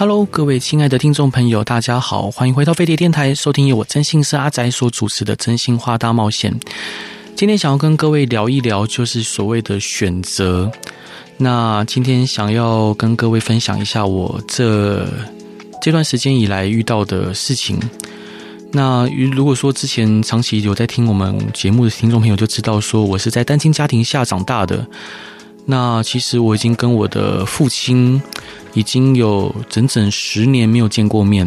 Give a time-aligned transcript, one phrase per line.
[0.00, 6.52] Hello，各位亲爱的听众朋友，大家好，欢迎回到飞碟电台，收听由我真心是阿宅所主持的《真心话大冒险》。
[7.34, 10.70] 今天想要跟各位聊一聊，就是所谓的选择。
[11.36, 15.04] 那今天想要跟各位分享一下我这
[15.82, 17.76] 这段时间以来遇到的事情。
[18.70, 19.04] 那
[19.34, 24.86] 如果说之前长期有在听我们节目的听众朋友就知道，说我是在单亲家庭下长大的。
[25.70, 28.20] 那其实我已经跟我的父亲
[28.72, 31.46] 已经有整整十年没有见过面。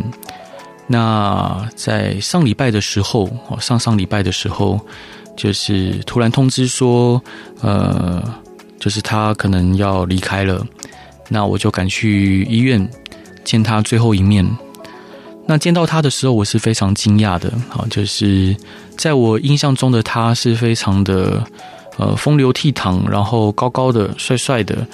[0.85, 4.79] 那在上礼拜的时候，哦，上上礼拜的时候，
[5.35, 7.20] 就是突然通知说，
[7.62, 8.23] 呃，
[8.79, 10.63] 就是他可能要离开了。
[11.27, 12.87] 那我就赶去医院
[13.43, 14.48] 见他最后一面。
[15.48, 18.55] 那见到他的时候，我是非常惊讶的，好，就是
[18.96, 21.43] 在我印象中的他是非常的。
[21.97, 24.87] 呃，风流倜傥，然后高高的、帅帅的，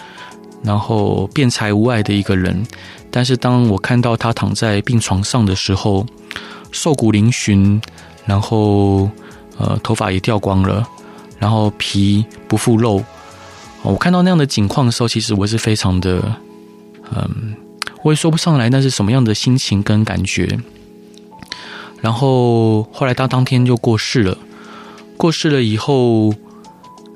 [0.63, 2.65] 然后辩才无碍的一个人。
[3.11, 6.05] 但是当我看到他躺在病床上的时候，
[6.71, 7.79] 瘦骨嶙峋，
[8.25, 9.09] 然后
[9.57, 10.85] 呃，头发也掉光了，
[11.39, 13.01] 然后皮不复肉。
[13.83, 16.35] 我看到那样的景况的时候，其实我是非常的，
[17.15, 17.55] 嗯，
[18.03, 20.59] 我也说不上来那是什么样的心情跟感觉。
[22.01, 24.37] 然后后来他当天就过世了，
[25.15, 26.33] 过世了以后。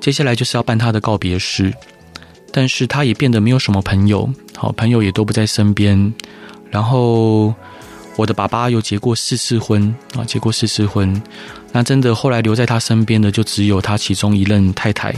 [0.01, 1.71] 接下来就是要办他的告别式，
[2.51, 4.27] 但是他也变得没有什么朋友，
[4.57, 6.13] 好朋友也都不在身边。
[6.71, 7.53] 然后
[8.15, 11.21] 我的爸爸又结过四次婚啊，结过四次婚。
[11.71, 15.13] 那真的后来留在他身边的就只有他其中一任太太，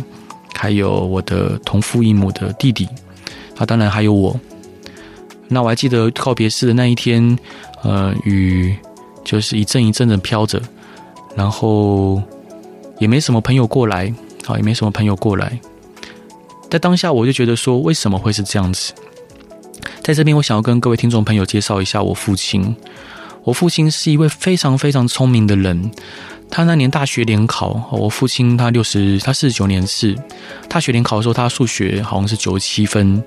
[0.53, 2.85] 还有我的同父异母的弟弟，
[3.58, 4.38] 啊，当然还有我。
[5.47, 7.38] 那我还记得告别式的那一天，
[7.84, 8.75] 呃，雨
[9.24, 10.62] 就是一阵一阵的飘着，
[11.35, 12.22] 然后
[13.00, 14.13] 也没什么朋友过来。
[14.46, 15.59] 好，也没什么朋友过来。
[16.70, 18.94] 在当下，我就觉得说，为什么会是这样子？
[20.02, 22.76] 在这边，我想要跟各位听众朋友介绍一下我父亲。
[23.44, 25.92] 我父亲是一位非常非常聪明的人。
[26.50, 30.18] 他那年大学联考，我父亲他六十，他四十九年是。
[30.68, 33.24] 大学联考的时候，他数学好像是九十七分，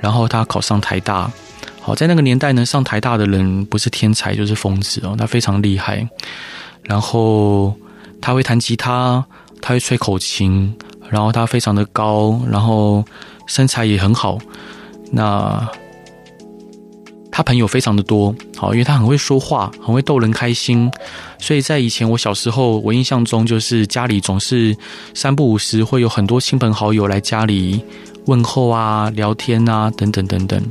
[0.00, 1.30] 然后他考上台大。
[1.80, 6.08] 好，在那个年代呢，上台大的人不是天才就是疯子哦，他非常厉害。
[6.82, 7.74] 然后
[8.20, 9.24] 他会弹吉他。
[9.66, 10.74] 他会吹口琴，
[11.08, 13.02] 然后他非常的高，然后
[13.46, 14.36] 身材也很好。
[15.10, 15.66] 那
[17.32, 20.92] 他朋友非常的多，好，因为他很会说话，很会逗人开心。
[21.38, 24.76] 所以在以前我小时候，我印象中就是家里总是
[25.14, 27.82] 三不五时会有很多亲朋好友来家里
[28.26, 30.62] 问候啊、聊天啊等等等等。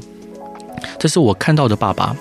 [0.99, 2.15] 这是我看到的爸爸。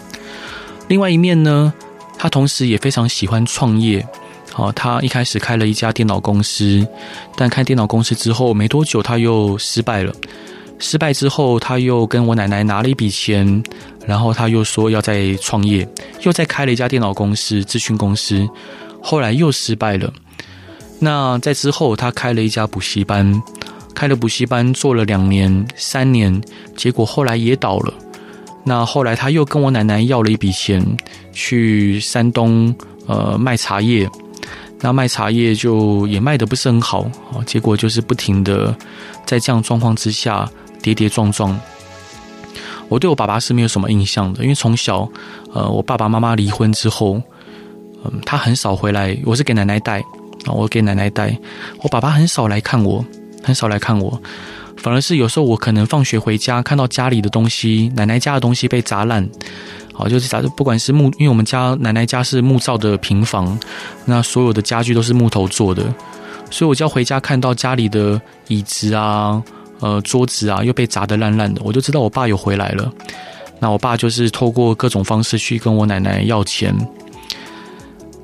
[0.89, 1.71] 另外一面呢，
[2.17, 4.07] 他同时也非常喜欢创业。
[4.53, 6.87] 好，他一开始开了一家电脑公司，
[7.37, 10.15] 但开电脑公司之后没多久，他又失败了。
[10.79, 13.63] 失败之后，他又跟我奶奶拿了一笔钱，
[14.05, 15.89] 然后他又说要再创业，
[16.23, 18.47] 又再开了一家电脑公司、咨询公司，
[19.01, 20.13] 后来又失败了。
[20.99, 23.41] 那在之后，他开了一家补习班，
[23.95, 26.43] 开了补习班做了两年、三年，
[26.77, 27.95] 结果后来也倒了。
[28.65, 30.85] 那后来他又跟我奶奶要了一笔钱，
[31.33, 32.75] 去山东
[33.07, 34.09] 呃卖茶叶。
[34.83, 38.77] 那卖茶叶就也卖得不是很好啊，结果就是不停的
[39.25, 40.51] 在这样状况之下
[40.83, 41.59] 跌跌撞撞。
[42.89, 45.09] 我对我爸爸是没有什么印象的，因为从小，
[45.55, 47.23] 呃，我爸爸妈妈离婚之后，
[48.05, 50.01] 嗯，他很少回来，我是给奶奶带
[50.45, 51.35] 啊，我给奶奶带，
[51.83, 53.03] 我爸爸很少来看我，
[53.43, 54.21] 很少来看我，
[54.77, 59.27] 反而是有时候我可能放学回家看到家里的东西，奶奶家的东西被砸烂。
[59.93, 63.59] 好，就是假设不管是木，因为我们家奶奶家是木造的平房，
[64.05, 65.83] 那所有的家具都是木头做的，
[66.51, 69.43] 所以我就要回家看到家里的椅子啊、
[69.81, 72.91] 呃桌子啊又被砸得烂烂的，我就知道我爸有回来了。
[73.59, 76.75] 那我爸就是透过各种方式去跟我奶奶要钱。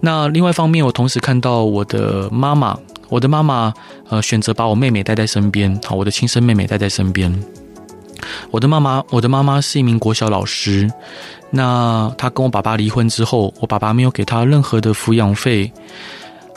[0.00, 2.76] 那另外一方面，我同时看到我的妈妈，
[3.08, 3.72] 我的妈妈
[4.08, 7.32] 呃选择把我妹妹带在身边，好，我的亲生妹妹带在身边。
[8.50, 10.90] 我的妈妈，我的妈妈是一名国小老师。
[11.50, 15.70] 那她跟我爸爸离婚之后，我爸爸没有给她任何的抚养费，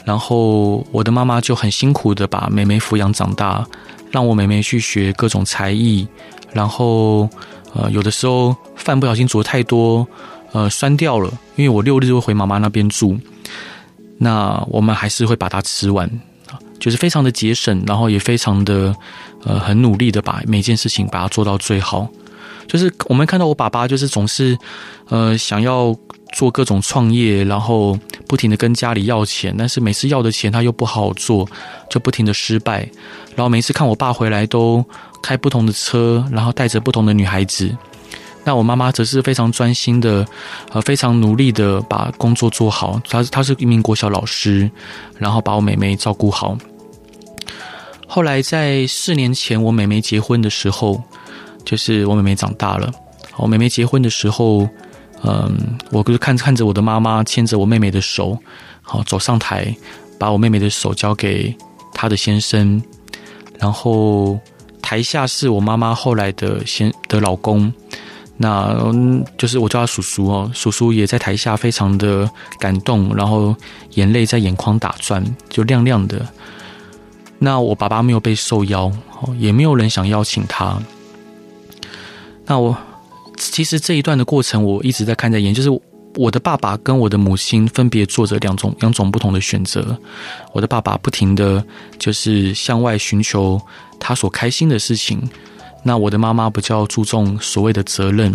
[0.03, 3.65] 然后我的妈妈就很辛苦的把妹妹抚养长大，
[4.11, 6.07] 让我妹妹去学各种才艺，
[6.51, 7.29] 然后
[7.73, 10.05] 呃有的时候饭不小心煮太多，
[10.51, 13.17] 呃酸掉了，因为我六日会回妈妈那边住。
[14.17, 16.07] 那我们还是会把它吃完，
[16.79, 18.95] 就是非常的节省，然后也非常的
[19.45, 22.07] 呃很努力的把每件事情把它做到最好。
[22.71, 24.57] 就是我们看到我爸爸，就是总是
[25.09, 25.93] 呃想要
[26.31, 31.45] 做各种创业，然后不停的跟家里要钱，但是每次要的钱他又不好做，
[31.89, 32.89] 就不停的失败。
[33.35, 34.81] 然后每次看我爸回来都
[35.21, 37.75] 开不同的车，然后带着不同的女孩子。
[38.45, 40.25] 那我妈妈则是非常专心的，
[40.71, 43.01] 呃，非常努力的把工作做好。
[43.09, 44.71] 她她是一名国小老师，
[45.17, 46.57] 然后把我妹妹照顾好。
[48.07, 51.03] 后来在四年前，我妹妹结婚的时候，
[51.65, 52.91] 就是我妹妹长大了。
[53.37, 54.67] 我妹妹结婚的时候，
[55.23, 55.57] 嗯，
[55.91, 58.37] 我就看看着我的妈妈牵着我妹妹的手，
[58.81, 59.73] 好走上台，
[60.19, 61.55] 把我妹妹的手交给
[61.93, 62.81] 她的先生，
[63.57, 64.37] 然后
[64.81, 67.71] 台下是我妈妈后来的先的老公。
[68.37, 68.75] 那，
[69.37, 72.27] 就是我叫他叔叔哦，叔叔也在台下非常的
[72.59, 73.55] 感动，然后
[73.91, 76.25] 眼泪在眼眶打转，就亮亮的。
[77.37, 78.91] 那我爸爸没有被受邀，
[79.37, 80.75] 也没有人想邀请他。
[82.45, 82.75] 那我
[83.37, 85.69] 其实这一段的过程，我一直在看在眼，就是
[86.15, 89.97] 我的爸爸跟我的母亲分别做着两种两种不同的选择。
[90.51, 91.63] 我的爸爸不停的
[91.97, 93.59] 就是向外寻求
[93.99, 95.21] 他所开心的事情。
[95.83, 98.31] 那我的妈妈比较注重所谓的责任。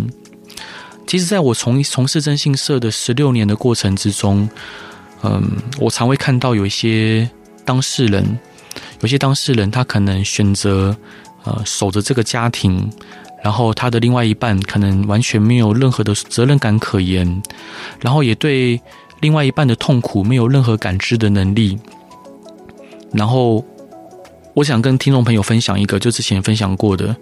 [1.05, 4.49] 其实，在我从从事征信社的十六年的过程之中，
[5.23, 5.49] 嗯，
[5.79, 7.29] 我常会看到有一些
[7.63, 8.37] 当事人，
[8.99, 10.93] 有些当事人他可能选择
[11.45, 12.91] 呃守着这个家庭，
[13.47, 17.41] 然后他的另外一半可能完全没有任何的责任感可言，
[18.01, 18.77] 然后也对
[19.21, 21.79] 另外一半的痛苦没有任何感知的能力，
[23.13, 23.63] 然后。
[24.53, 27.15] 我想跟听众朋友分享一个，就之前分享过的，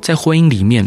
[0.00, 0.84] 在婚姻里面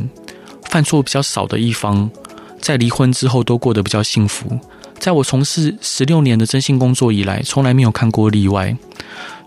[0.63, 2.11] 犯错比较少的一方，
[2.59, 4.59] 在离婚之后都过得比较幸福。
[4.99, 8.75] 在我从事十六年的征信工作以来，从来没有看过例外。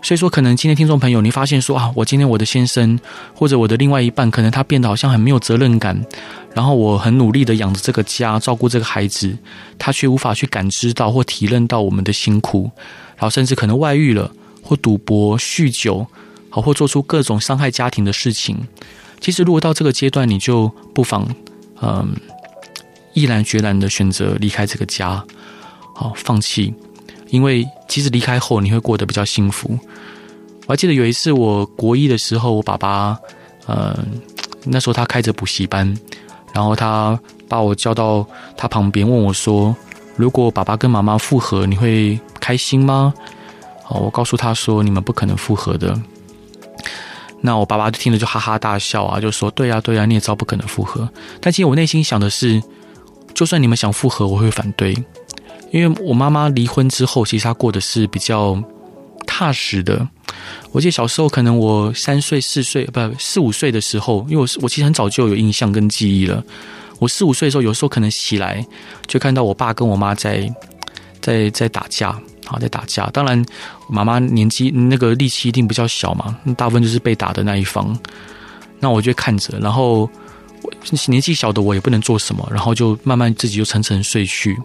[0.01, 2.99] 所以说，可能今天听众朋友你发现说啊，我今天我的先生
[3.33, 5.99] 或者我的另外一半，可能他变得好像很没有责任感，
[6.55, 9.37] 然后我很努力的养着这个家，照顾这个孩子，
[9.77, 12.71] 他却无法去感知到或体认到我们的辛苦，
[13.17, 14.31] 然后甚至可能外遇了，
[14.63, 16.05] 或赌博、酗酒。
[16.51, 18.57] 好，或做出各种伤害家庭的事情。
[19.19, 21.27] 其实，如果到这个阶段，你就不妨，
[21.79, 22.15] 嗯，
[23.13, 25.23] 毅然决然的选择离开这个家，
[25.93, 26.73] 好，放弃。
[27.29, 29.77] 因为其实离开后，你会过得比较幸福。
[30.67, 33.17] 我还记得有一次，我国一的时候，我爸爸，
[33.67, 33.95] 嗯，
[34.65, 35.97] 那时候他开着补习班，
[36.53, 39.75] 然后他把我叫到他旁边，问我说
[40.15, 43.13] ：“如果爸爸跟妈妈复合，你会开心吗？”
[43.83, 45.99] 好，我告诉他说：“你们不可能复合的。”
[47.41, 51.09] 那我爸爸就听了就哈哈大笑啊，就说：“对呀，对呀，你也知道不可能复合。”
[51.41, 52.61] 但其实我内心想的是，
[53.33, 54.93] 就算你们想复合，我会反对，
[55.71, 58.61] 因为我妈妈离婚之后，其实她过的是比较
[59.25, 60.07] 踏实的。
[60.71, 66.43] 我记得小时候，可能我三岁、四岁，不四五岁的时候，因为我我其实很早就有印象跟记忆了。
[66.99, 68.65] 我四五岁的时候，有时候可能起来
[69.07, 70.51] 就看到我爸跟我妈在
[71.21, 72.19] 在在打架。
[72.45, 73.07] 好，在打架。
[73.11, 73.45] 当然，
[73.87, 77.95] 妈妈年纪那个力气一定比较小嘛，大部分就是被打的那一方。
[78.79, 80.09] 那我就看着，然后
[81.07, 84.57] 年纪小的我也不能做什么，然后就慢慢自己就沉沉睡去。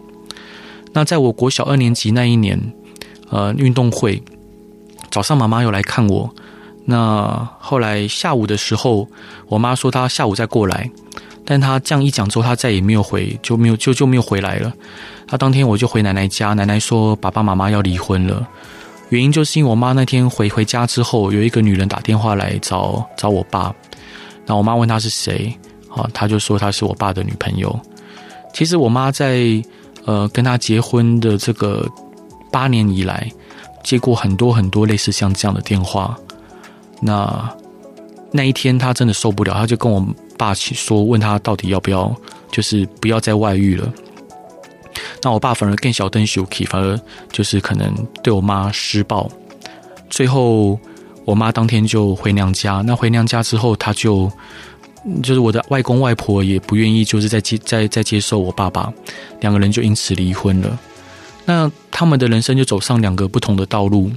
[0.95, 2.57] 那在我国小二年级那一年，
[3.29, 4.23] 呃，运动会
[5.11, 6.33] 早上妈妈有来看我。
[6.85, 9.05] 那后来下午的时候，
[9.49, 10.89] 我妈说她下午再过来，
[11.43, 14.71] 但她这样一讲之后，她再也没有回，就没有就就没有回来了。
[15.27, 18.47] 他当天我就回奶奶家，奶奶说爸爸妈妈要离婚了，
[19.09, 23.75] 原因就是因为我妈那天回回家之后，有一个女人打电话来找找我爸，
[24.45, 25.53] 那我妈问她是谁，
[25.89, 27.77] 啊，她就说她是我爸的女朋友。
[28.53, 29.61] 其实我妈在
[30.05, 31.87] 呃跟他结婚的这个
[32.51, 33.29] 八年以来，
[33.83, 36.17] 接过很多很多类似像这样的电话。
[37.01, 37.49] 那
[38.31, 40.05] 那一天他真的受不了，他就跟我
[40.37, 42.13] 爸去说，问他到底要不要，
[42.51, 43.91] 就是不要再外遇了。
[45.21, 46.99] 那我爸反而更小灯小气，反而
[47.31, 47.93] 就是可能
[48.23, 49.29] 对我妈施暴。
[50.09, 50.79] 最后
[51.25, 52.81] 我妈当天就回娘家。
[52.85, 54.31] 那回娘家之后，她就
[55.21, 58.91] 就是我的外公外婆也不愿意，就是再接再再接受我爸爸，
[59.39, 60.79] 两个人就因此离婚了。
[61.45, 64.11] 那他们的人生就走上两个不同的道路。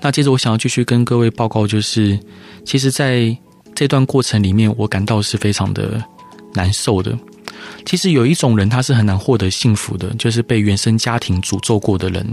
[0.00, 2.18] 那接着我想要继续跟各位报告，就是
[2.64, 3.36] 其实在
[3.74, 6.02] 这段过程里面，我感到是非常的
[6.54, 7.16] 难受的。
[7.84, 12.26] 其实有一种人，他是很难获得幸福的，就是被原生家庭诅咒过的人。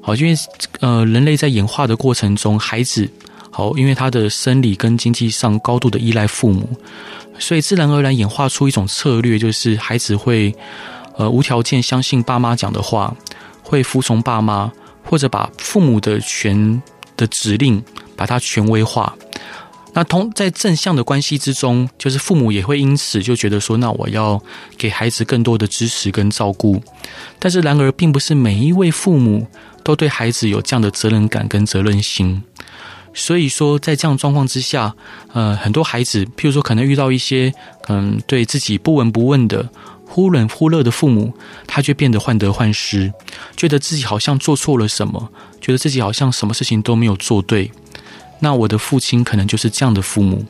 [0.00, 0.34] 好，因为
[0.80, 3.08] 呃，人类在演化的过程中，孩子
[3.56, 6.68] 好，因为他的生理跟经济上高度的依赖父母，
[7.38, 10.52] 所以自然而然演化出一种策略，就是孩子会
[11.16, 13.14] 呃无条件相信爸妈讲的话，
[13.62, 14.72] 会服从爸妈，
[15.04, 16.82] 或者把父母的权
[17.16, 17.80] 的指令
[18.16, 19.14] 把它权威化。
[19.92, 24.42] 那同在正向的关系之中，就是父母也会因此就觉得说，那我要
[24.76, 26.82] 给孩子更多的支持跟照顾。
[27.38, 29.46] 但是然而，并不是每一位父母
[29.84, 32.42] 都对孩子有这样的责任感跟责任心。
[33.14, 34.92] 所以说，在这样状况之下，
[35.32, 37.54] 呃，很多孩子，譬如说，可能遇到一些
[37.88, 39.66] 嗯对自己不闻不问的、
[40.04, 41.32] 忽冷忽热的父母，
[41.64, 43.12] 他就变得患得患失，
[43.56, 45.30] 觉得自己好像做错了什么，
[45.60, 47.70] 觉得自己好像什么事情都没有做对。
[48.40, 50.44] 那我的父亲可能就是这样的父母，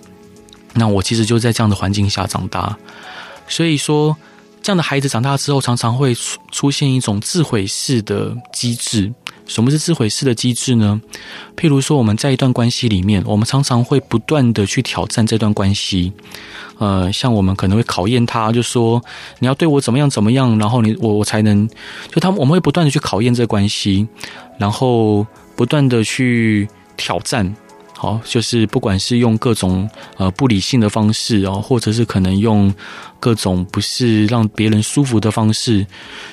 [0.72, 2.74] 那我其实就在这样的环境下长大，
[3.46, 4.16] 所以说
[4.62, 9.12] 这样的孩子长大之后，常常会出出现一种自毁式的机制。
[9.46, 11.00] 什么是自毁式的机制呢？
[11.56, 16.12] 譬如说，我们在一段关系里面，我们常常会不断的去挑战这段关系。
[16.78, 19.00] 呃，像我们可能会考验他，就说
[19.38, 21.68] 你要对我怎么样怎么样，然后你我我才能
[22.10, 24.08] 就他们我们会不断的去考验这关系，
[24.58, 27.54] 然后不断的去挑战。
[27.96, 32.74] 好，就是不管是用各种呃不理性的方式哦，或者是可能用
[33.20, 35.86] 各种不是让别人舒服的方式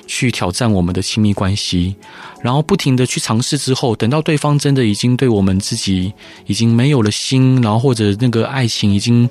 [0.07, 1.95] 去挑战我们的亲密关系，
[2.41, 6.11] 然后不停的去尝试之后，等到对方真的已经对我们自己
[6.47, 9.29] 已经没有了心，然后或者那个爱情已经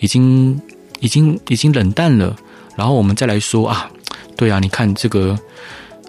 [0.00, 0.60] 已经
[1.00, 2.36] 已经已经冷淡了，
[2.76, 3.88] 然后我们再来说啊，
[4.36, 5.38] 对啊，你看这个，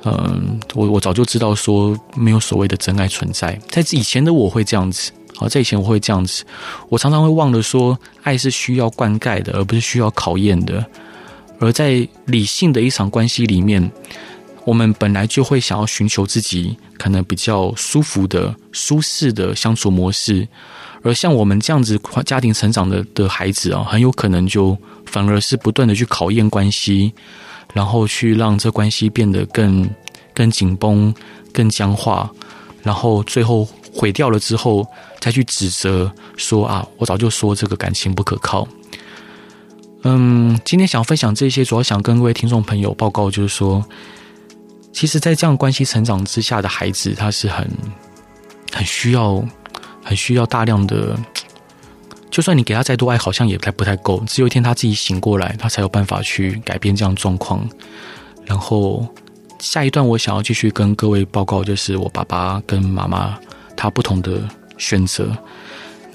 [0.03, 5.11] 嗯，我我早就知道说没有所谓的真爱存在，在以前的我会这样子。
[5.35, 6.45] 好，在以前我会这样子，
[6.89, 10.85] 我常常会忘了说，爱是需要灌溉的，而不是需要考验的。
[11.59, 13.91] 而在理性的一场关系里面，
[14.63, 20.47] 我们本来就会想要寻求自己可能比较舒服的、舒适的相处模式。
[21.01, 27.11] 而像我们这样子家庭成长的的孩子啊，很有可能就反而是不断的去考验关系，
[27.73, 29.89] 然后去让这关系变得更
[30.33, 31.13] 更紧绷、
[31.51, 32.29] 更僵化，
[32.83, 33.67] 然后最后。
[33.93, 34.85] 毁掉了之后，
[35.19, 38.67] 再去指责说啊，我早就说这个感情不可靠。
[40.03, 43.81] 嗯，今天想分享这些，主要想跟各位听众朋友报告，就是说，
[44.91, 47.65] 其实，在这样关系成长之下的孩子，他是很
[48.73, 49.41] 很需要、
[50.03, 51.17] 很需要大量的。
[52.29, 54.21] 就算你给他再多爱，好像也还不太够。
[54.27, 57.65] 只有一天他自己醒过来，他才有办法去改变这样状况。
[58.43, 59.07] 然后
[59.59, 63.39] 下一段我想要继续跟各位报告，就是我爸爸跟妈妈。
[63.75, 64.41] 他不同的
[64.77, 65.35] 选择。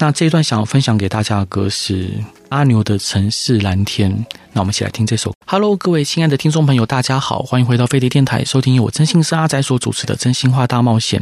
[0.01, 2.09] 那这一段想要分享给大家的歌是
[2.47, 4.09] 阿牛的《城市蓝天》。
[4.53, 5.33] 那我们一起来听这首。
[5.45, 11.21] Hello，各位亲爱的听众朋友，大家好，欢迎回到飞碟电台，收听由我真心是阿仔所主持的《真心话大冒险》。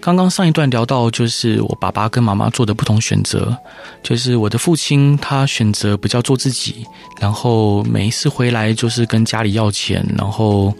[0.00, 3.56] 刚刚上一段聊到，就是我爸爸跟妈妈做的不同选择。
[4.02, 6.84] 就是我的父亲，他选择比较做自己，
[7.20, 10.74] 然后每一次回来就是跟家里要钱，然后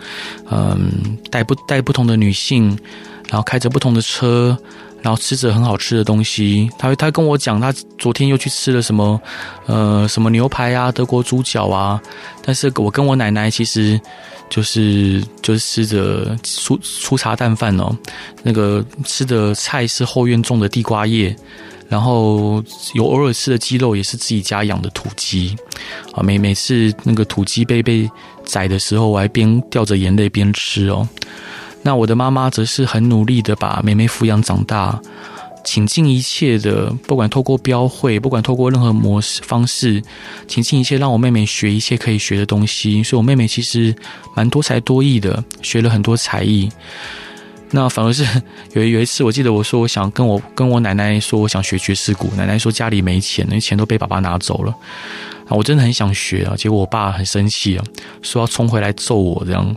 [0.50, 2.76] 嗯，带不带不同的女性。
[3.32, 4.54] 然后开着不同的车，
[5.00, 6.68] 然后吃着很好吃的东西。
[6.78, 9.18] 他他跟我讲，他昨天又去吃了什么，
[9.64, 11.98] 呃，什么牛排啊，德国猪脚啊。
[12.44, 13.98] 但是我跟我奶奶其实
[14.50, 17.90] 就是就是吃着粗粗茶淡饭哦。
[18.42, 21.34] 那个吃的菜是后院种的地瓜叶，
[21.88, 22.62] 然后
[22.92, 25.56] 有偶尔吃的鸡肉也是自己家养的土鸡
[26.12, 26.22] 啊。
[26.22, 28.06] 每每次那个土鸡被被
[28.44, 31.08] 宰的时候，我还边掉着眼泪边吃哦。
[31.82, 35.00] 那我的妈妈则是很努力的把妹妹抚养长大，
[35.64, 40.02] 倾尽一切的，不管透过标会，不管透过任何模式方式，
[40.46, 43.02] 倾尽一切让我妹妹学一切可以学的东西。
[43.02, 43.94] 所以我妹妹其实
[44.34, 46.68] 蛮多才多艺的，学了很多才艺。
[47.74, 48.22] 那反而是
[48.74, 54.70] 有有一次，我记得我说我想跟我跟我奶奶说我想学爵士鼓，奶奶说家里没钱，那钱都被爸爸拿走了。
[55.48, 57.84] 啊，我真的很想学啊，结果我爸很生气啊，
[58.20, 59.74] 说要冲回来揍我这样。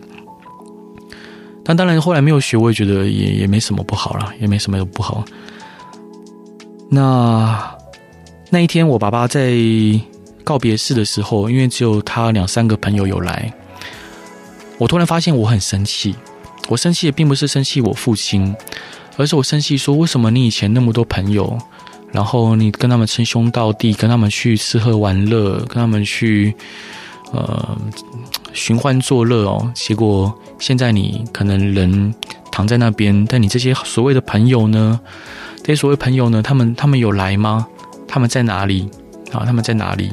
[1.65, 5.25] 但当然，后来没有学，我也觉得也也没什么不好啦，也没什么不好。
[6.88, 7.75] 那
[8.51, 9.51] 那一天，我爸爸在
[10.43, 13.51] 告别式的时候，因为只有他两三个朋友有来，
[14.77, 16.15] 我突然发现我很生气。
[16.67, 18.55] 我生气也并不是生气我父亲，
[19.17, 21.57] 而是我生气说：为什么你以前那么多朋友，
[22.12, 26.55] 然后你跟他们称兄道弟，跟他们去吃喝玩乐，跟他们去
[27.31, 27.77] 呃
[28.55, 30.33] 寻欢作乐哦，结果。
[30.57, 32.15] 现在你可能人
[32.50, 34.97] 躺在那边，但你这些所谓的朋友呢？
[35.57, 36.41] 这些所谓朋友呢？
[36.41, 37.67] 他们他们有来吗？
[38.07, 38.89] 他们在哪里？
[39.33, 40.09] 啊，他们在哪里？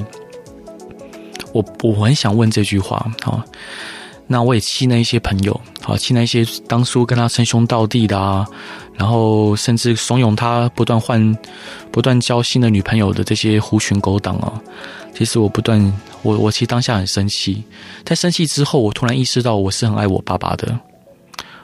[1.53, 2.97] 我我很想问这句话。
[3.23, 3.45] 啊，
[4.33, 8.47] 那我也气那一些朋友，好气那一些当初跟他称兄道弟的啊，
[8.95, 11.37] 然后甚至怂恿他不断换、
[11.93, 14.61] 不断交新的女朋友的这些狐群狗党啊。
[15.15, 15.79] 其实我不断。
[16.23, 17.65] 我我其实当下很生气，
[18.05, 20.79] 在生气之后，我突然意识到我是很爱我爸爸的。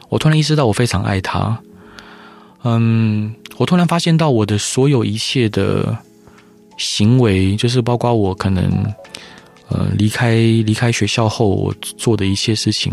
[0.09, 1.57] 我突然意识到我非常爱他。
[2.65, 5.97] 嗯，我突然发现到我的所有一切的
[6.77, 8.69] 行为，就是包括我可能
[9.69, 12.93] 呃离开离开学校后我做的一些事情。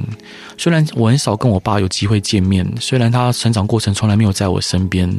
[0.58, 5.10] 虽然我很少跟我爸有机会见面，虽然他成长过程从来没有在我身边，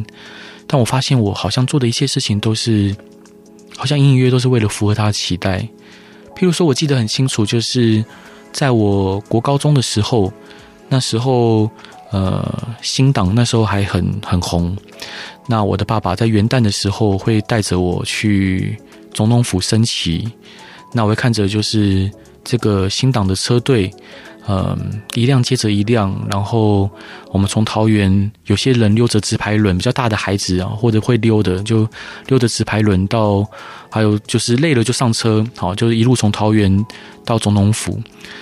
[0.66, 2.94] 但我发现我好像做的一切事情都是，
[3.76, 5.60] 好像隐隐约约都是为了符合他的期待。
[6.36, 8.04] 譬如说，我记得很清楚，就是
[8.52, 10.32] 在我国高中的时候，
[10.88, 11.70] 那时候。
[12.12, 14.74] 呃，新党那时候还很很红。
[15.48, 18.78] 那我的爸爸在元旦的时候会带着我去
[19.12, 20.26] 总统府升旗。
[20.96, 22.10] 那我会看着就是
[22.42, 23.90] 这个新党的车队，
[24.48, 26.18] 嗯、一辆接着一辆。
[26.30, 26.90] 然后
[27.30, 31.86] 我们从桃园，有些人溜着直排轮，比较大的孩子啊，或者会溜的，就
[32.28, 33.46] 溜着直排轮到，
[33.90, 36.84] 还有就是累了就上车，好，就是一路从桃园
[37.24, 37.92] 到总统府。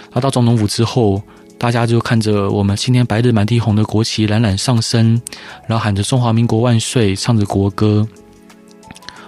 [0.04, 1.20] 然后到总统府之后。
[1.56, 5.18] 大家就看着我们青天白日满地红的国旗冉冉上升，
[5.66, 8.06] 然后喊着中华民国万岁，唱着国歌。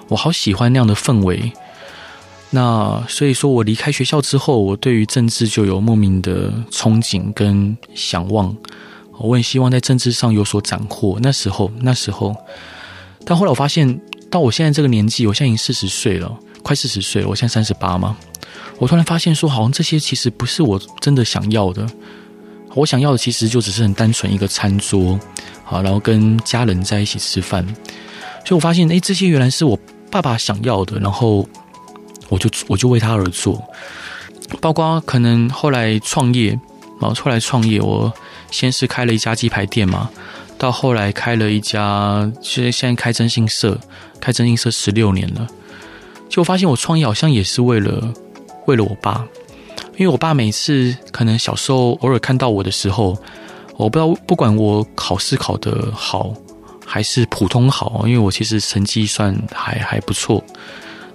[0.08, 1.50] 我好喜欢那样的氛围。
[2.50, 8.54] 那所以说我离开学校之后，我对于政治就有莫名的憧憬跟想望。
[9.18, 11.18] 我很希望在政治上有所斩获。
[11.22, 12.36] 那时候，那时候，
[13.24, 13.98] 但后来我发现，
[14.30, 16.30] 到我现在这个年纪，我现在已经四十岁了，
[16.62, 17.28] 快四十岁了。
[17.28, 18.16] 我现在三十八嘛。
[18.78, 21.86] 我突然发现说，好像这些其实不是我真的想要的。
[22.74, 25.18] 我想要的其实就只是很单纯一个餐桌，
[25.64, 27.66] 好，然后跟家人在一起吃饭。
[28.44, 29.78] 所以我发现，哎，这些原来是我
[30.10, 31.48] 爸爸想要的，然后
[32.28, 33.62] 我就我就为他而做。
[34.60, 36.50] 包括可能后来创业，
[37.00, 38.12] 然后后来创业，我
[38.50, 40.10] 先是开了一家鸡排店嘛，
[40.56, 43.78] 到后来开了一家，现在现在开征信社，
[44.20, 45.46] 开征信社十六年了。
[46.28, 48.12] 就我发现，我创业好像也是为了。
[48.66, 49.24] 为了我爸，
[49.96, 53.16] 因为我爸每次可能小时候偶尔看到我的时候，
[53.76, 56.34] 我不知道，不管我考试考得好
[56.84, 60.42] 还是普通好，因为我其实成绩算还还不错。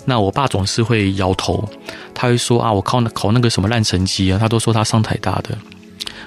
[0.05, 1.67] 那我爸总是会摇头，
[2.13, 5.57] 他会说啊，我考考那个什么烂成绩啊，他都说他上台大的，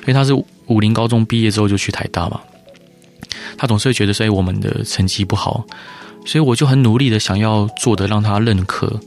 [0.03, 0.33] 因为他是
[0.67, 2.41] 武林高中毕业之后就去台大嘛。
[3.57, 5.65] 他总是会觉得说，哎，我们的成绩不好，
[6.25, 9.01] 所以我就很努力的想要做的让他认可。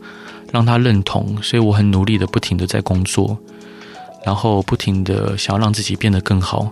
[0.49, 3.37] 让他认同，所以我很努力的，不停的在工作，
[4.25, 6.71] 然后不停的想要让自己变得更好。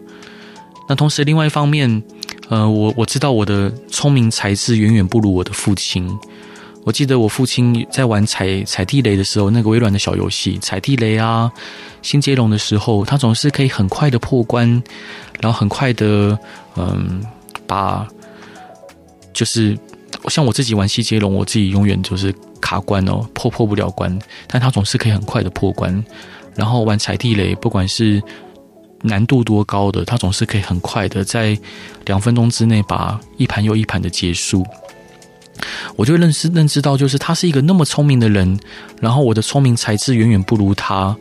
[0.88, 2.02] 那同时，另外一方面，
[2.48, 6.08] 呃，我我知道我的聪明才智远远不如我的父亲。
[6.86, 11.52] 我记得我父亲在玩踩踩地雷的时候，那个微软的小游戏，踩地雷啊，
[12.02, 14.70] 新接龙的时候，他总是可以很快的破关，
[15.42, 16.40] 然后很快的，
[16.78, 17.22] 嗯，
[17.68, 18.08] 把，
[19.34, 19.78] 就是
[20.30, 22.34] 像我自己玩新接龙，我自己永远就是。
[22.62, 24.18] 卡关哦，破破不了关，
[24.48, 26.04] 但他总是可以很快的破关。
[26.56, 28.20] 然后玩踩地雷，不管是
[29.04, 31.56] 难度多高的，他总是可以很快的在
[32.08, 34.66] 两分钟之内把一盘又一盘的结束。
[35.96, 38.60] 我就认识认知到，就是他是一个那么聪明的人，
[39.00, 41.16] 然后我的聪明才智远远不如他。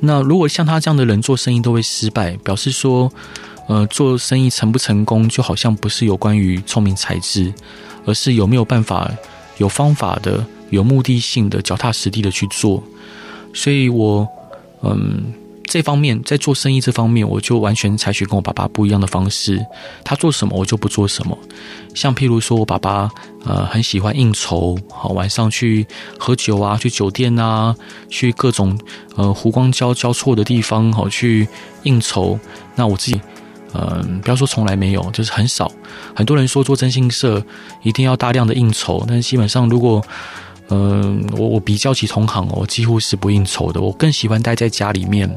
[0.00, 3.10] 那如果像他这样的人做生意都会失败，表示说，
[3.68, 7.52] 呃，做生意成不成功，就好像不是有关于聪明才智，
[8.04, 9.10] 而是有没有办法、
[9.58, 10.44] 有方法的。
[10.70, 12.80] 有目的性的、脚踏实地的去做，
[13.52, 14.24] 所以我，
[14.82, 15.34] 嗯，
[15.70, 19.64] 这方面在做生意这方面，我就完全采取跟我爸爸不一样的方式。
[20.02, 21.38] 他做什么，我就不做什么。
[21.94, 23.08] 像譬如说，我爸爸
[23.44, 25.86] 呃很喜欢应酬，好晚上去
[26.18, 27.72] 喝酒啊，去酒店啊，
[28.08, 28.76] 去各种
[29.14, 31.46] 呃湖光交交错的地方，好去
[31.84, 32.36] 应酬。
[32.74, 33.20] 那我自己，
[33.72, 35.70] 嗯，不要说从来没有，就是很少。
[36.16, 37.40] 很多人说做征信社
[37.84, 40.04] 一定要大量的应酬，但是基本上如果
[40.70, 43.80] 嗯，我我比较起同行哦，我几乎是不应酬的。
[43.80, 45.28] 我更喜欢待在家里面。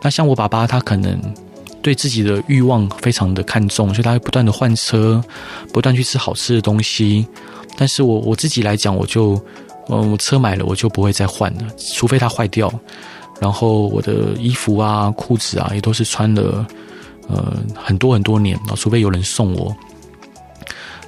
[0.00, 1.20] 那像我爸爸，他可能
[1.82, 5.22] 对自己的欲望非常的看重，所以他会不断的换车，
[5.72, 7.26] 不断去吃好吃的东西。
[7.76, 9.32] 但是我我自己来讲，我就
[9.88, 12.72] 嗯，我车买了，我就不会再换了，除非它坏掉。
[13.40, 16.64] 然后我的衣服啊、裤子啊，也都是穿了
[17.28, 19.74] 呃很多很多年，除非有人送我。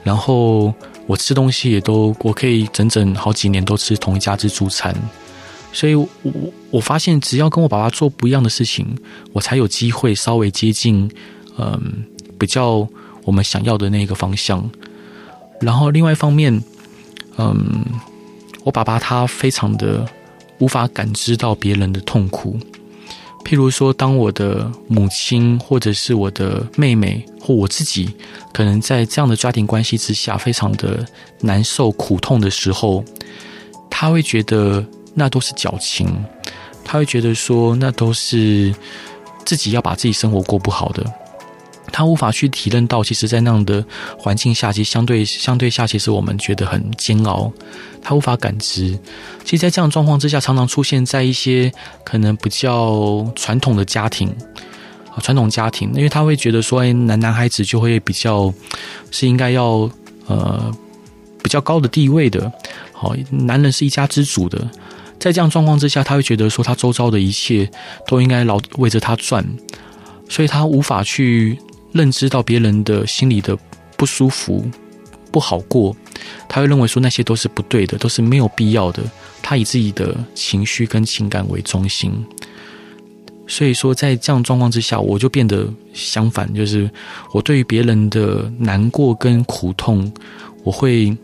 [0.03, 0.75] 然后。
[1.07, 4.95] 我吃东西也都，我可以整整好几年都吃同一家自助餐，
[5.73, 6.09] 所以我
[6.71, 8.87] 我发现，只要跟我爸爸做不一样的事情，
[9.33, 11.11] 我才有机会稍微接近，
[11.59, 12.05] 嗯，
[12.39, 12.87] 比较
[13.25, 14.69] 我们想要的那个方向。
[15.61, 16.63] 然后另外一方面，
[17.37, 17.85] 嗯，
[18.65, 20.07] 我爸爸他非常的
[20.59, 22.59] 无法感知到别人的痛苦。
[23.45, 28.11] 譬如说，当我的母亲，或者是我的妹妹，或我自己，
[28.53, 31.05] 可能在这样的家庭关系之下，非常的
[31.41, 33.05] 难受、苦痛的时候，
[33.91, 36.09] 他会觉得那都是矫情，
[36.85, 38.75] 他会觉得说那都是
[39.45, 41.05] 自己要把自己生活过不好的。
[41.93, 43.85] 他无法去体认到，其实，在那样的
[44.19, 47.53] 环境下，其实相对相对下，其实我们觉得很煎熬。
[48.03, 48.99] 他无法感知。
[49.45, 51.71] 其实，在这样状况之下，常常出现在一些
[52.03, 54.29] 可能比较传统的家庭
[55.15, 58.53] 啊，传统家庭，因为他会觉得说，哎，男男孩子就会比较
[59.11, 59.89] 是应该要
[60.27, 60.75] 呃
[61.43, 62.51] 比较高的地位的，
[62.93, 64.67] 好，男人是一家之主的。
[65.21, 67.71] 在这样状况之下，他会觉得说，他周遭的一切
[68.09, 69.47] 都应该老围着他转，
[70.29, 71.59] 所以他无法去。
[71.93, 73.57] 认知到别人的心里的
[73.97, 74.65] 不舒服、
[75.31, 75.95] 不好过，
[76.49, 79.03] 他会认为说那些都是不对的，都是没有必要的。
[79.43, 82.13] 他以自己的情绪跟情感为中心，
[83.47, 86.91] 所以说在这样状况之下，我就变得相反，就是
[87.33, 90.11] 我对于别人的难过跟苦痛，
[90.63, 91.15] 我会，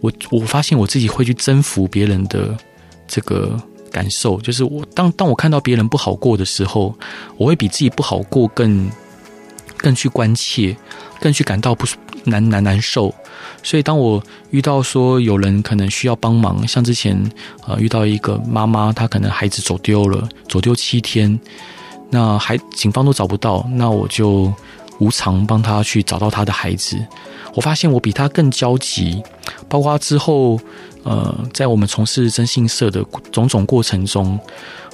[0.00, 2.56] 我我发现我自己会去征服别人的
[3.06, 3.60] 这个
[3.92, 6.94] 感受，就是我当当我看到别人不好过的时候，
[7.36, 8.90] 我会比自己不好过更。
[9.78, 10.76] 更去关切，
[11.20, 11.86] 更去感到不
[12.24, 13.14] 难难难受。
[13.62, 17.18] 所以，当我遇到说有人可能需要帮忙，像之前
[17.66, 21.38] 呃遇到一个妈妈，她可能孩子走丢了，走丢七天，
[22.10, 24.52] 那还警方都找不到，那我就
[24.98, 26.96] 无偿帮她去找到她的孩子。
[27.54, 29.22] 我发现我比她更焦急，
[29.68, 30.60] 包括之后
[31.02, 34.38] 呃在我们从事征信社的种种过程中，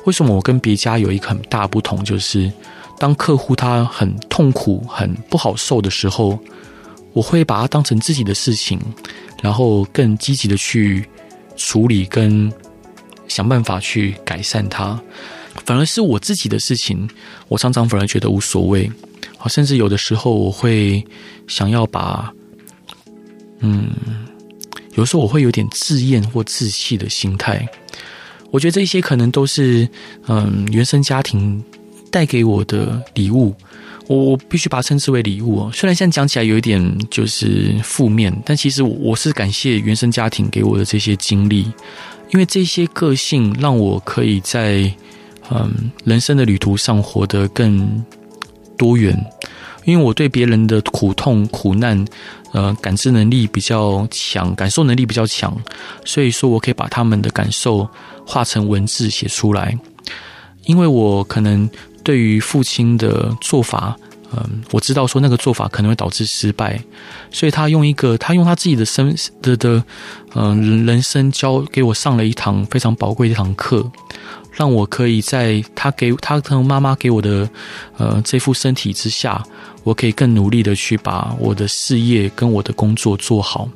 [0.06, 2.50] 为什么我跟别家有一个很大不同，就是。
[2.98, 6.38] 当客户他很痛苦、很不好受的时候，
[7.12, 8.80] 我会把它当成自己的事情，
[9.42, 11.04] 然后更积极的去
[11.56, 12.50] 处理跟
[13.28, 14.98] 想办法去改善它。
[15.64, 17.08] 反而是我自己的事情，
[17.48, 18.90] 我常常反而觉得无所谓。
[19.48, 21.04] 甚至有的时候我会
[21.46, 22.32] 想要把，
[23.60, 23.90] 嗯，
[24.94, 27.68] 有时候我会有点自厌或自弃的心态。
[28.50, 29.86] 我觉得这些可能都是
[30.26, 31.62] 嗯原生家庭。
[32.14, 33.52] 带给我的礼物，
[34.06, 35.70] 我必须把它称之为礼物哦。
[35.74, 41.62] 虽然现在讲起来有一点就是负面，但其实我是感谢原生家庭给我的这些经历，
[42.30, 44.88] 因为这些个性让我可以在
[45.50, 48.04] 嗯人生的旅途上活得更
[48.78, 49.12] 多元。
[49.84, 52.06] 因为我对别人的苦痛苦难，
[52.52, 55.52] 呃，感知能力比较强，感受能力比较强，
[56.04, 57.88] 所以说我可以把他们的感受
[58.24, 59.76] 化成文字写出来。
[60.66, 61.68] 因为我可能。
[62.04, 63.96] 对于父亲的做法，
[64.36, 66.78] 嗯，我知道说那个做法可能会导致失败，
[67.30, 69.82] 所以他用一个，他用他自己的生的的，
[70.34, 73.90] 嗯，人生教给我上了一堂非常宝贵的一堂课，
[74.52, 77.48] 让我可以在他给他和妈妈给我的，
[77.96, 79.42] 呃，这副身体之下，
[79.82, 83.68] 我可以更努力的去把我的事业跟我的工作做好。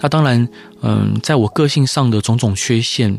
[0.00, 0.48] 那当然，
[0.82, 3.16] 嗯，在我个性上的种种缺陷，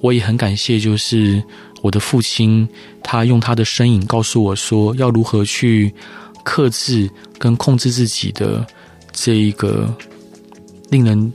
[0.00, 1.42] 我也很感谢，就是。
[1.80, 2.68] 我的父亲，
[3.02, 5.94] 他用他的身影告诉我说，要如何去
[6.42, 8.66] 克制跟控制自己的
[9.12, 9.88] 这一个
[10.90, 11.32] 令人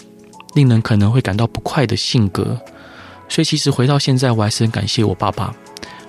[0.53, 2.59] 令人可能会感到不快的性格。
[3.29, 5.55] 所以，其实回到现在，我还是很感谢我爸爸。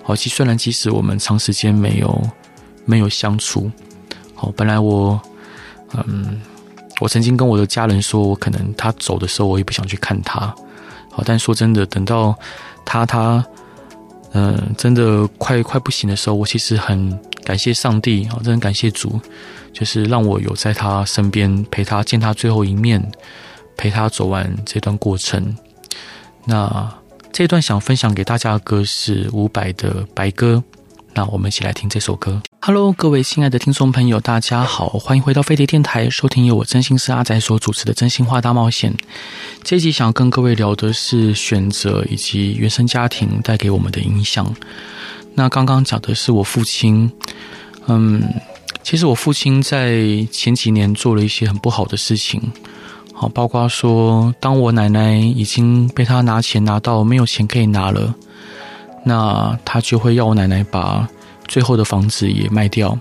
[0.02, 2.30] 好，其实虽然即使我们长时间没有
[2.84, 3.70] 没有相处，
[4.34, 5.20] 好，本来我
[5.92, 6.40] 嗯，
[7.00, 10.52] 我曾经跟我的家人说，我可能他走的时候，我也不想去看他。
[11.10, 12.36] 好，但说真的，等到
[12.84, 13.44] 他他。
[14.34, 19.20] 嗯，真的快快不行的时候，我其实很感谢上帝啊，真的感谢主，
[19.72, 23.00] 就是让我有在他身边陪他见他最后一面，
[23.76, 25.56] 陪他走完这段过程。
[26.44, 26.92] 那
[27.32, 30.54] 这段想分享给大家的歌是伍佰的《白鸽》，
[31.14, 32.42] 那我们一起来听这首歌。
[32.66, 38.90] Hello，各位亲爱的听众朋友，大家好，欢迎回到飞碟电台，收听由我真心是阿仔所主持的《真心话大冒险》。
[39.62, 44.50] 这一集想要跟各位聊的是选择以及原生家庭带给我们的影响。
[45.34, 47.12] 那刚刚讲的是我父亲，
[47.86, 48.22] 嗯，
[48.82, 52.40] 其实我父亲在前几年做了一些很不好的事情，
[53.12, 58.14] 好，包括说，当我奶奶已经被他拿钱拿到没有钱可以拿了，
[59.04, 61.06] 那他就会要我奶奶把。
[61.48, 62.98] 最后的房子也卖掉。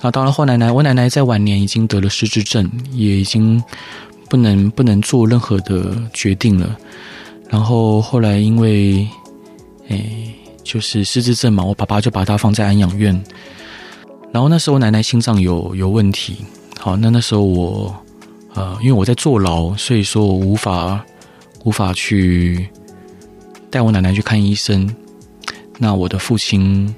[0.00, 3.60] 那到了后奶奶，我奶奶在晚年已经得了失智症，也已经
[4.28, 6.76] 不能不能做任何的决定了。
[7.50, 9.08] 然后后来因为，
[9.88, 10.32] 诶，
[10.62, 13.12] 就是失智症嘛，我爸爸就把她放在安养院。
[14.30, 16.36] 然后那时候我奶奶心脏有有问题，
[16.78, 17.92] 好，那那时候我，
[18.54, 21.04] 呃，因为我在坐牢，所以说我无法
[21.64, 22.68] 无法去
[23.68, 24.88] 带我奶奶去看医生。
[25.76, 26.94] 那我的父亲。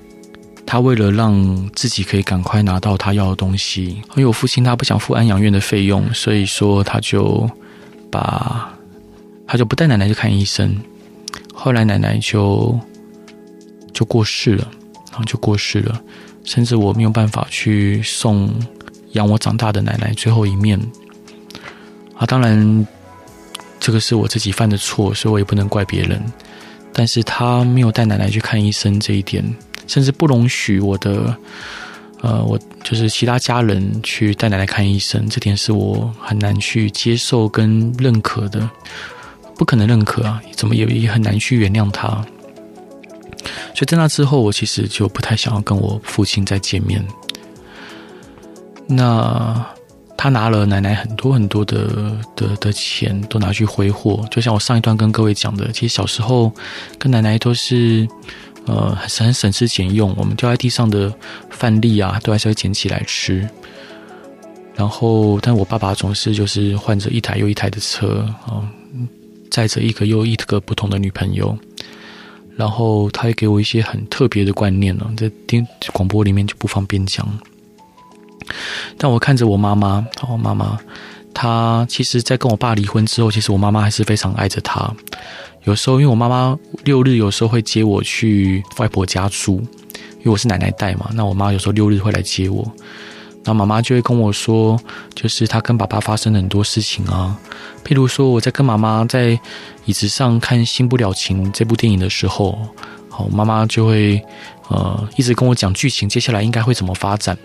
[0.71, 7.51] 他为了让自己可以赶快拿到他要的东西，因为我父亲他不想付安养院的费用，所以说他就
[8.09, 8.73] 把
[9.49, 10.81] 他就不带奶奶去看医生。
[11.53, 12.79] 后来奶奶就
[13.93, 14.71] 就过世了，
[15.11, 16.01] 然后就过世了。
[16.45, 18.49] 甚至我没有办法去送
[19.15, 20.81] 养我长大的奶奶最后一面。
[22.15, 22.87] 啊，当然，
[23.81, 26.23] 这个是我自己犯的错，所以我也不能怪别人。
[26.93, 29.45] 但是他没有带奶奶去看医生这一点，
[29.91, 31.37] 甚至不容许我的，
[32.23, 38.71] 呃，我就是其他家人去带奶奶看医生，这点是我很难去接受跟认可的，
[39.57, 42.09] 不可能认可啊，怎么也也很难去原谅他。
[43.75, 47.05] 所以在那之后，我其实就不太想要跟我父亲再见面。
[48.87, 49.67] 那。
[50.23, 54.23] 他拿了奶奶很多很多的的的钱，都拿去挥霍。
[54.31, 56.53] 就像我上一段跟各位讲的，其实小时候
[56.99, 58.07] 跟奶奶都是，
[58.67, 60.15] 呃，很很省吃俭用。
[60.17, 61.13] 我们掉在地上的
[61.51, 63.49] 饭粒啊，都还是会捡起来吃。
[64.75, 68.63] 然后，但我爸爸总是就是换着一台又一台的车啊，
[69.51, 71.57] 载着一个又一个不同的女朋友。
[72.57, 77.27] 然后，他也给我一些很特别的观念呢，在电广播里面就不方便讲。
[78.99, 80.79] 但我看着我妈妈，我妈妈，
[81.33, 84.93] 她其实，在跟我爸离婚之后，其实我妈妈还是非常爱着她。
[85.65, 89.57] 有时候，因为我妈妈六日有时候会接我去外婆家住，
[90.19, 91.11] 因为我是奶奶带嘛。
[91.15, 92.67] 那我妈有时候六日会来接我，
[93.45, 94.81] 那妈妈就会跟我说，
[95.15, 97.39] 就是她跟爸爸发生了很多事情啊。
[97.85, 99.39] 譬如说，我在跟妈妈在
[99.85, 102.59] 椅子上看《新不了情》这部电影的时候，
[103.09, 104.23] 好，妈妈就会
[104.69, 107.37] 呃一直跟我讲剧情，接下来应该会怎么发展。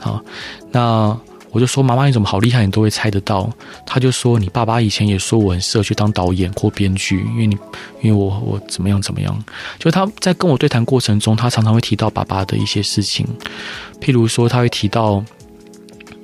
[0.00, 0.22] 好，
[0.70, 1.18] 那
[1.52, 3.50] 我就说，妈妈你怎么好厉害，你都会猜得到。
[3.86, 7.56] 他就说，你爸爸以前也说我很适合去当导演或编剧，因为你
[8.02, 9.44] 因为我我怎么样怎么样。
[9.78, 13.26] 就他在跟我对谈过程中，他常常会提到爸爸的一些事情，
[14.00, 15.24] 譬如说他会提到，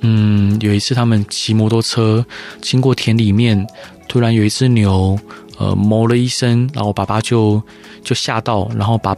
[0.01, 2.23] 嗯，有一次他们骑摩托车
[2.61, 3.65] 经过田里面，
[4.07, 5.17] 突然有一只牛，
[5.57, 7.61] 呃，哞了一声，然后爸爸就
[8.03, 9.15] 就吓到，然后把。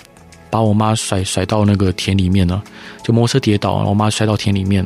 [0.55, 2.63] 把我妈甩甩到那个田里面了，
[3.03, 4.81] 就摩托车跌倒，然后我妈摔到田里面，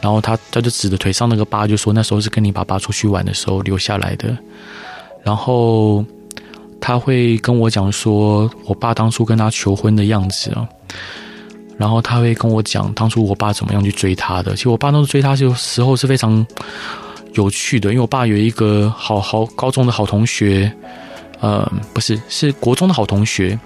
[0.00, 4.36] 然后他他就指着腿上那个疤，就说那时候是跟你爸爸出去玩的时候留下来的。
[5.22, 6.04] 然后
[6.80, 10.68] 他会跟我讲说，我爸当初跟他求婚的样子啊，
[11.78, 14.56] 然后他会跟我讲当初我爸怎么样去追她的。
[14.56, 16.44] 其实我爸当时追她的时候是非常
[17.34, 20.68] 有趣的，因为我爸有一个好好高中的好同学。
[21.40, 23.58] 呃，不是，是国中的好同学。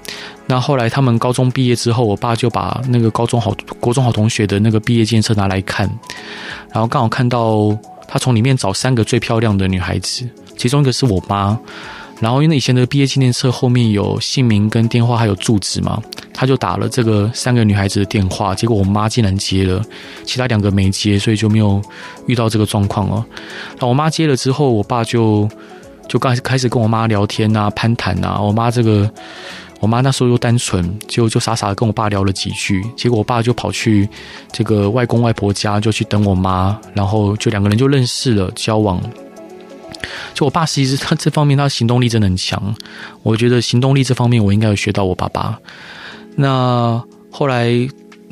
[0.46, 5.88] 那后来他们高中毕业之后，我爸就把那个高中好、国中好同学的那个毕业纪念册拿来看，
[6.72, 7.76] 然后刚好看到
[8.08, 11.56] 他从里面找三个最漂亮的女孩子，其中一个是我妈。
[12.18, 16.02] 然后因为以前的毕业纪念册后面有姓名跟电话还有住址嘛，
[16.34, 19.80] 他就打了这个三个女孩子的电话，结果我妈竟然接了，
[20.24, 21.80] 其他两个没接，所以就没有
[22.26, 23.24] 遇到这个状况哦。
[23.78, 25.48] 那我妈接了之后，我爸就。
[26.10, 28.36] 就刚开始跟我妈聊天啊，攀谈啊。
[28.40, 29.08] 我妈这个，
[29.78, 32.84] 我妈那时候又单纯，就就傻傻的跟我爸聊了几句。
[32.96, 34.08] 结果我爸就跑去
[34.50, 39.00] 这个外公外婆家，就去等我妈，然后就两个人就认识了，交往。
[40.34, 42.74] 就我爸其实他这方面他行动力真的很强，
[43.22, 45.56] 我觉得行动力这方面我应该有学到我爸爸。
[46.34, 47.88] 那后来。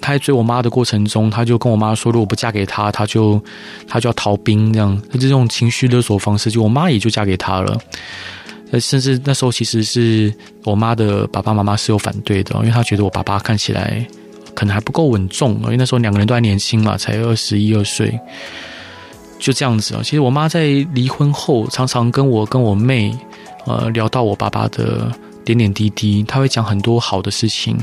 [0.08, 3.38] 他在追我妈的过程中，他就跟我妈说，如果不嫁给他，他就
[3.86, 7.78] 他就要逃兵，这样，他这种情绪勒索方式，就我妈也就嫁给他了。
[8.70, 10.32] 呃甚至那时候，其实是
[10.64, 14.02] 我妈的爸爸妈妈是有反对的，因为他觉得我爸爸看起来
[14.54, 18.18] 可能还不够稳重，因为那时候两个人都还年轻嘛，才二十一二岁，
[19.38, 20.00] 就这样子啊。
[20.02, 23.14] 其实我妈在离婚后，常常跟我跟我妹
[23.66, 25.12] 呃聊到我爸爸的。
[25.48, 27.74] 点点滴滴，他会讲很多好的事情，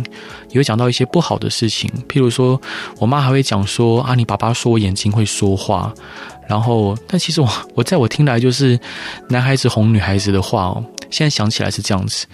[0.51, 1.89] 也会讲到一些不好的事情。
[2.08, 2.62] 譬如说，
[2.99, 5.91] 我妈还会讲说：“啊，你爸爸说我眼睛会说话。”
[6.47, 8.80] 然后，但其实我 我在我听来就是
[9.30, 10.84] 男孩子哄女孩子的话哦。
[11.10, 12.25] 现在想起来是这样子，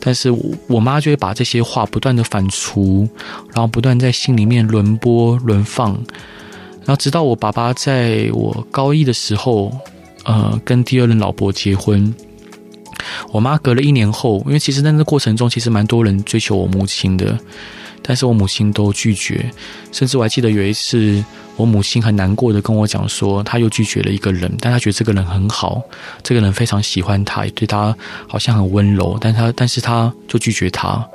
[0.00, 3.08] 但是我我妈就会把这些话不断的反刍，
[3.52, 5.92] 然后不断在心里面轮播轮放，
[6.84, 9.72] 然后直到我爸爸在我高一的时候，
[10.24, 12.14] 呃，跟第二任老婆结婚。
[13.30, 17.38] 我妈隔了一年后，因为其实在那过程中，其实蛮多人追求我母亲的，
[18.02, 19.50] 但是我母亲都拒绝，
[19.92, 21.22] 甚至我还记得有一次，
[21.56, 25.82] 我母亲很难过的跟我讲说，她又拒绝了一个人，但她觉得这个人很好，
[26.22, 27.94] 这个人非常喜欢她，也对她
[28.26, 31.06] 好像很温柔，但她但是她就拒绝他。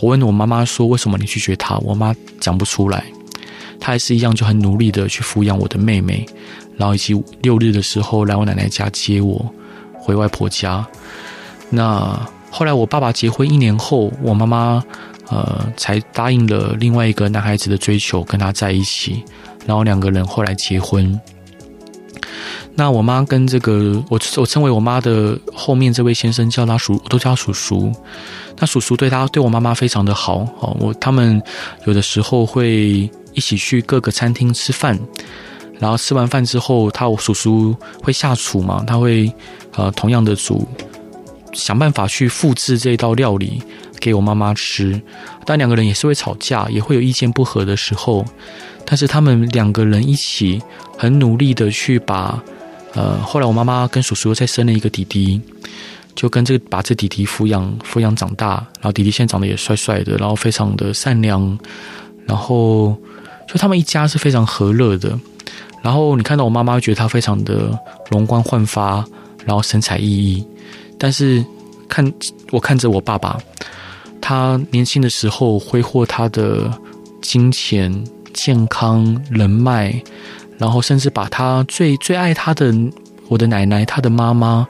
[0.00, 1.76] 我问我妈妈说，为什么你拒绝他？
[1.78, 3.04] 我妈讲不出来，
[3.78, 6.26] 她还是一样就很努力的去抚养我的妹妹，
[6.76, 9.54] 然后以及六日的时候来我奶奶家接我
[9.94, 10.84] 回外婆家。
[11.70, 14.82] 那后来我爸爸结婚一年后，我妈妈
[15.28, 19.22] 呃才答应了另外一个男孩子的追求，跟他在一起，
[19.66, 21.18] 然后两个人后来结婚。
[22.74, 27.92] 那我妈跟这个我我称为我妈的后面这位先生叫他叔，我都叫他叔叔。
[28.58, 31.42] 那叔叔对他对我妈妈非常的好哦，我他们
[31.86, 34.98] 有的时候会一起去各个餐厅吃饭，
[35.78, 39.32] 然后吃完饭之后，他我叔叔会下厨嘛，他会
[39.76, 40.66] 呃同样的煮，
[41.52, 43.62] 想办法去复制这道料理
[43.98, 45.00] 给我妈妈吃。
[45.44, 48.24] 但两个人也是会吵架，也会有意见不合的时候，
[48.84, 50.60] 但是他们两个人一起
[50.96, 52.42] 很努力的去把。
[52.92, 55.40] 呃，后来我妈妈跟叔叔又再生了一个弟弟，
[56.16, 61.56] 就跟这个把这弟弟抚养抚养长大，然后弟弟现在长得也帅帅的，然后非常的善良，
[62.26, 62.96] 然后
[63.46, 65.16] 就他们一家是非常和乐的。
[65.82, 67.78] 然后你看到我妈妈，觉得她非常的
[68.10, 69.04] 容光焕发，
[69.44, 70.44] 然后神采奕奕。
[71.00, 71.44] 但是
[71.88, 72.12] 看
[72.52, 73.36] 我看着我爸爸，
[74.20, 76.70] 他年轻的时候挥霍他的
[77.20, 77.90] 金钱、
[78.32, 80.00] 健康、人脉。
[80.60, 82.70] 然后甚至把他最最爱他的
[83.28, 84.68] 我的奶奶，他的妈妈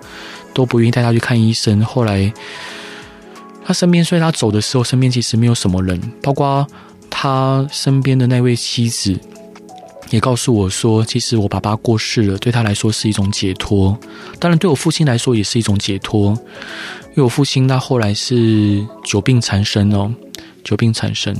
[0.54, 1.84] 都不愿意带他去看医生。
[1.84, 2.32] 后来
[3.64, 6.64] 他身边，所以他走的时候，身边其实没有什么人，包括
[7.10, 9.18] 他身边的那位妻子
[10.10, 13.96] 也告诉我说，其实我爸爸过世了，对他来说是一种解脱。
[14.38, 16.30] 当然，对我父亲来说也是一种解脱，
[17.10, 20.12] 因为我父亲他后来是久病缠身哦，
[20.62, 21.34] 久病缠身。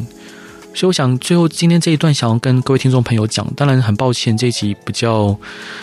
[0.72, 3.44] 所以我想，最后今天这一段想要跟各位听众朋友讲。
[3.56, 5.36] 当然，很抱歉这一集比较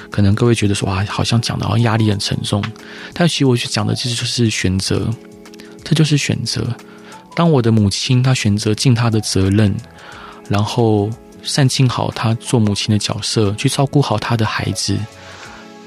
[0.10, 2.63] 可能各位觉得说啊，好像讲的好像压力很沉重。
[3.13, 5.10] 但其实我去讲的其实就是选择，
[5.84, 6.65] 这就是选择。
[7.36, 9.76] 当我的母亲她选择尽她的责任，
[10.47, 11.10] 然后
[11.43, 14.97] 善尽好她做母亲的角色，去照顾好她的孩子，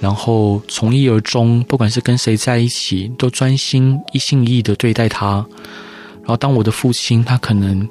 [0.00, 5.44] 然后从一而终，不管是跟谁在一起，都专心一心一意的对待她。
[6.20, 7.88] 然后当我的父亲他可能。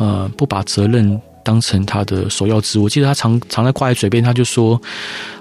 [0.00, 2.84] 呃，不把责任当成他的首要之务。
[2.84, 4.80] 我记得他常常在挂在嘴边，他就说：“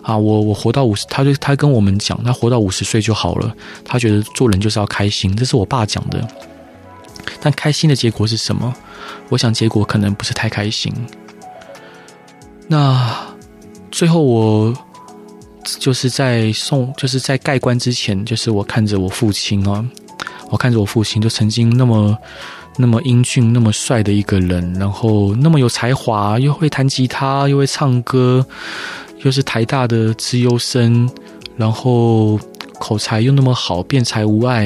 [0.02, 3.56] 啊，我我活到五十，他就他跟我们讲，他活到五十岁就好了。
[3.86, 6.28] 他觉得做人就是要开心。”这是我爸讲的。
[7.40, 8.74] 但开心的结果是什么？
[9.30, 10.92] 我想结果可能不是太开心。
[12.68, 13.16] 那
[13.92, 14.74] 最后我
[15.80, 19.86] 就是在送，就是在盖棺之前，就是我看着我父亲啊，
[20.50, 22.18] 我看着我父亲，就曾经那么。
[22.80, 28.46] 那么英俊、那么帅的一个人，然后那么有才华，又会弹吉他，又会唱歌，
[29.24, 31.10] 又是台大的资优生，
[31.56, 32.40] 然后
[32.78, 34.66] 口才又那么好，辩才无碍，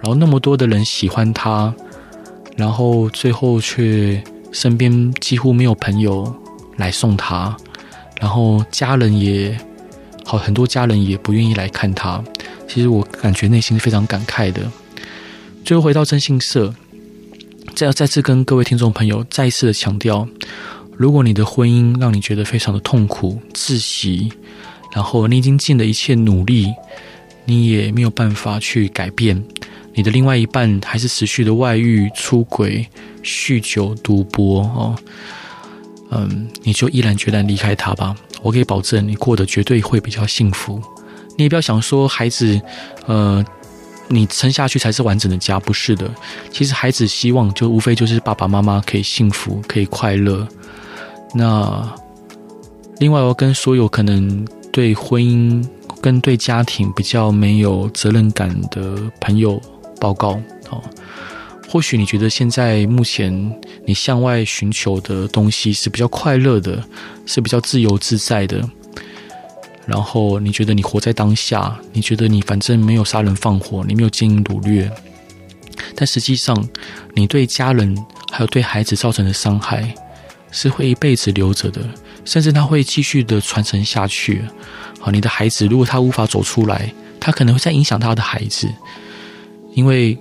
[0.00, 1.70] 然后那么多的人喜欢他，
[2.56, 6.34] 然后最后却身边几乎没有朋友
[6.78, 7.54] 来送他，
[8.18, 9.54] 然后家人也
[10.24, 12.24] 好，很多家人也不愿意来看他。
[12.66, 14.62] 其实我感觉内心是非常感慨的。
[15.62, 16.74] 最后回到征信社。
[17.74, 20.26] 再要再次跟各位听众朋友再一次的强调，
[20.96, 24.32] 如果你的婚姻让你觉得非常的痛苦、窒息，
[24.92, 26.74] 然后你已经尽了一切努力，
[27.44, 29.40] 你也没有办法去改变，
[29.94, 32.84] 你的另外一半还是持续的外遇、出轨、
[33.22, 34.96] 酗酒、赌博哦，
[36.10, 38.14] 嗯，你就毅然决然离开他吧。
[38.42, 40.80] 我可以保证，你过得绝对会比较幸福。
[41.36, 42.60] 你也不要想说孩子，
[43.06, 43.44] 呃。
[44.10, 46.10] 你撑下去才是完整的家，不是的。
[46.50, 50.48] 其实孩子希望就无非就是爸爸妈妈可以幸福，可以快乐。
[51.34, 51.94] 那
[52.98, 55.62] 另外，我跟所有可能对婚姻
[56.00, 59.60] 跟对家庭比较没有责任感的朋友
[60.00, 60.40] 报告
[60.70, 60.82] 哦。
[61.68, 63.30] 或许你觉得现在目前
[63.84, 66.82] 你向外寻求的东西是比较快乐的，
[67.26, 68.66] 是比较自由自在的。
[69.86, 74.90] 然后你觉得你活在当下，你觉得你反正没有杀人放火，你没有经营掳掠，
[75.94, 76.68] 但实际上，
[77.14, 77.96] 你对家人
[78.30, 79.94] 还有对孩子造成的伤害
[80.50, 81.82] 是会一辈子留着的，
[82.24, 84.42] 甚至他会继续的传承下去。
[85.00, 88.68] 好，你的孩子如果他无法走出来，他可能会再影响他的孩子，
[89.72, 90.18] 因为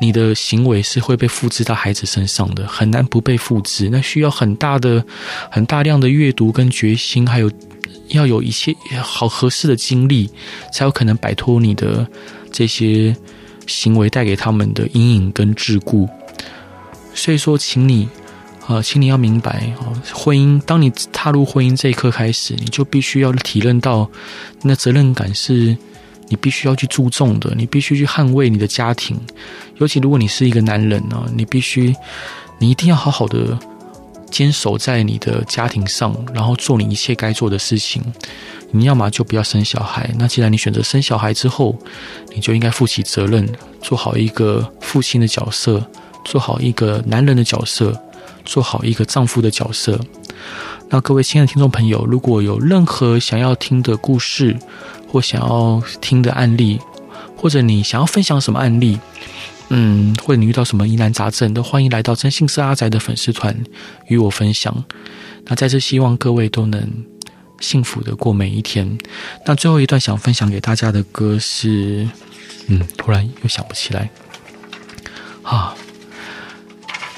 [0.00, 3.88] 你的行为是会被复制到孩子身上的，很难不被复制。
[3.90, 5.04] 那需要很大的、
[5.50, 7.50] 很大量的阅读跟决心，还有。
[8.10, 10.28] 要有一些好合适的经历，
[10.72, 12.04] 才有可能摆脱你的
[12.50, 13.14] 这些
[13.68, 16.08] 行为带给他们的阴影跟桎梏。
[17.14, 18.08] 所以说，请你
[18.66, 24.10] 啊，请你要明白啊，婚姻，当你踏入婚姻这一刻开始，你就必须要体认到，
[24.62, 25.76] 那责任感是
[26.30, 29.20] 你必须要去注重的，你必须去捍卫你的家庭。
[29.76, 31.94] 尤其如果你是一个男人呢，你必须，
[32.58, 33.58] 你一定要好好的。
[34.30, 38.00] 坚守在你的家庭上，然后做你一切该做的事情。
[38.70, 40.08] 你要么就不要生小孩。
[40.16, 41.76] 那既然你选择生小孩之后，
[42.32, 43.44] 你就应该负起责任，
[43.82, 45.84] 做好一个父亲的角色，
[46.24, 48.00] 做好一个男人的角色，
[48.44, 49.98] 做好一个丈夫的角色。
[50.92, 54.56] 那各位亲爱的听众朋友，如果有任何想要听的故事，
[55.06, 56.80] 或想要听的案例，
[57.36, 58.98] 或者你想要分享什么案例，
[59.68, 63.56] 嗯，或者你遇到什么疑难杂症，都欢迎来到真信社阿宅的粉丝团
[64.08, 64.84] 与我分享。
[65.44, 66.82] 那在这希望各位都能
[67.60, 68.98] 幸福的过每一天。
[69.46, 72.08] 那最后一段想分享给大家的歌是，
[72.66, 74.10] 嗯，突然又想不起来，
[75.44, 75.72] 啊，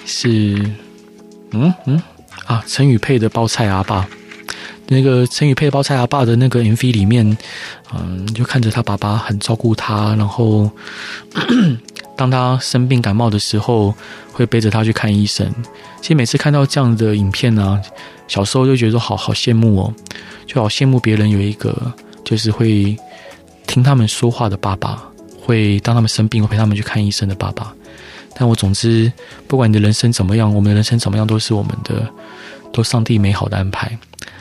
[0.04, 0.58] 是，
[1.52, 2.02] 嗯嗯。
[2.46, 4.06] 啊，陈宇佩的包菜阿爸，
[4.88, 7.36] 那个陈宇佩包菜阿爸的那个 MV 里面，
[7.94, 10.70] 嗯，就看着他爸爸很照顾他，然后
[12.16, 13.94] 当他生病感冒的时候，
[14.32, 15.50] 会背着他去看医生。
[16.00, 17.80] 其实每次看到这样的影片呢、啊，
[18.26, 19.94] 小时候就觉得好好羡慕哦，
[20.46, 21.92] 就好羡慕别人有一个
[22.24, 22.96] 就是会
[23.66, 25.02] 听他们说话的爸爸，
[25.40, 27.72] 会当他们生病会陪他们去看医生的爸爸。
[28.34, 29.12] 但我总之，
[29.46, 32.08] 不管你的人生怎么样，我们的人生怎么样，都是我们的，
[32.72, 33.96] 都上帝美好的安排。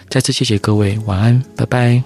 [0.10, 2.04] 再次谢谢各位，晚安，拜拜。